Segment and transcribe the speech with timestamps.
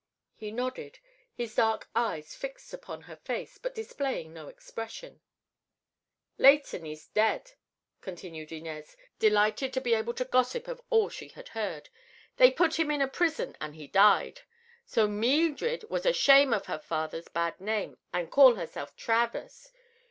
[0.33, 0.97] He nodded,
[1.31, 5.21] his dark eyes fixed upon her face but displaying no expression.
[6.39, 7.51] "Leighton is dead,"
[8.01, 11.89] continued Inez, delighted to be able to gossip of all she had heard.
[12.37, 14.41] "They put him in a prison an' he died.
[14.87, 19.71] So Meeldred was ashame of her father's bad name an' call herself Travers.